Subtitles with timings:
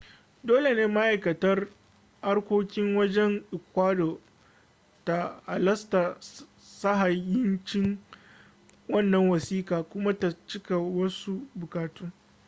[0.47, 1.59] dole ne ma'aikatar
[2.25, 4.19] harkokin wajen ecuador
[5.05, 6.17] ta halasta
[6.81, 7.97] sahihancin
[8.89, 12.11] wannan wasiƙa kuma ta cika wasu buƙatu